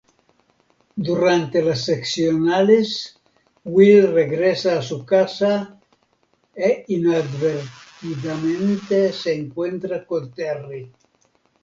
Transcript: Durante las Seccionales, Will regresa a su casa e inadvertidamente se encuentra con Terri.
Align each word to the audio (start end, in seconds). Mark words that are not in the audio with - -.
Durante 1.07 1.57
las 1.61 1.81
Seccionales, 1.85 2.87
Will 3.65 4.07
regresa 4.11 4.79
a 4.79 4.81
su 4.81 5.05
casa 5.05 5.79
e 6.55 6.85
inadvertidamente 6.87 9.13
se 9.13 9.35
encuentra 9.35 10.03
con 10.07 10.33
Terri. 10.33 10.91